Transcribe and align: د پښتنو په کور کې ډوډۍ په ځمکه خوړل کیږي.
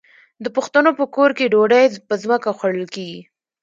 د 0.43 0.45
پښتنو 0.55 0.91
په 0.99 1.05
کور 1.15 1.29
کې 1.37 1.51
ډوډۍ 1.53 1.85
په 2.07 2.13
ځمکه 2.23 2.49
خوړل 2.57 2.85
کیږي. 2.95 3.21